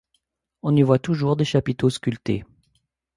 On 0.63 0.75
y 0.75 0.81
voit 0.81 0.97
toujours 0.97 1.35
des 1.35 1.45
chapiteaux 1.45 1.91
sculptés. 1.91 2.43